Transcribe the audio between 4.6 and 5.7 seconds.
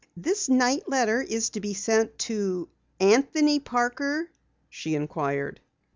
she inquired.